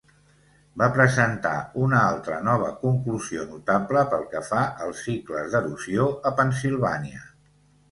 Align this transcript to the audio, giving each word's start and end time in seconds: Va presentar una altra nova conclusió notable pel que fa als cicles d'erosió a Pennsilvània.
Va 0.81 0.85
presentar 0.93 1.51
una 1.87 1.99
altra 2.13 2.39
nova 2.47 2.71
conclusió 2.85 3.45
notable 3.51 4.03
pel 4.15 4.25
que 4.33 4.43
fa 4.49 4.65
als 4.89 5.05
cicles 5.11 5.55
d'erosió 5.59 6.11
a 6.31 6.35
Pennsilvània. 6.43 7.25